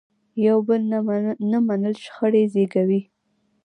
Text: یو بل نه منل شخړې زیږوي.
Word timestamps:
یو 0.45 0.57
بل 0.67 0.81
نه 1.53 1.59
منل 1.67 1.95
شخړې 2.03 2.43
زیږوي. 2.53 3.01